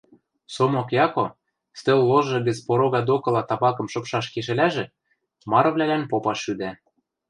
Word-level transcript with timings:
Сомок 0.53 0.87
Яко, 1.05 1.25
стӧл 1.79 1.99
ложы 2.09 2.37
гӹц 2.47 2.57
порогы 2.67 3.01
докыла 3.07 3.41
табакым 3.49 3.87
шыпшаш 3.93 4.25
кешӹлӓжӹ, 4.33 4.85
марывлӓлӓн 5.51 6.03
попаш 6.11 6.37
шӱдӓ. 6.43 6.71